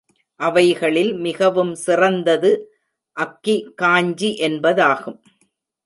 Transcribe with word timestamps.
அவைகளில் 0.39 1.11
மிகவும் 1.17 1.73
சிறந்தது 1.75 2.51
அக்கி 3.17 3.57
காஞ்சி 3.75 4.31
என்பதாகும். 4.41 5.19